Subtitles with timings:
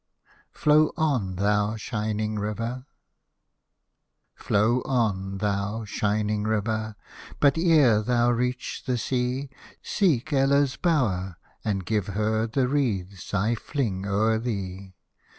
[0.55, 2.87] FLOW ON, THOU SHINING RIVER
[4.33, 6.95] Flow on, thou shining river;
[7.39, 9.51] But, ere thou reach the sea,
[9.83, 14.95] Seek Ella's bower, and give her The wreaths I fling o'er thee.